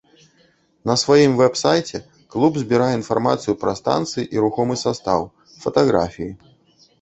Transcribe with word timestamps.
На 0.91 0.93
сваім 1.01 1.35
вэб-сайце 1.41 1.97
клуб 2.35 2.57
збірае 2.63 2.87
інфармацыю 3.01 3.55
пра 3.65 3.75
станцыі 3.81 4.27
і 4.37 4.43
рухомым 4.47 4.81
састаў, 4.85 5.21
фатаграфіі. 5.67 6.33